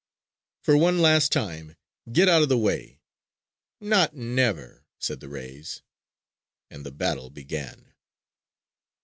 "For 0.63 0.75
one 0.75 0.99
last 0.99 1.31
time, 1.31 1.75
get 2.11 2.27
out 2.27 2.41
of 2.41 2.49
the 2.49 2.57
way!" 2.57 3.01
"Not 3.79 4.15
never!" 4.15 4.83
said 4.97 5.19
the 5.19 5.29
rays. 5.29 5.83
And 6.71 6.83
the 6.83 6.91
battle 6.91 7.29
began. 7.29 7.93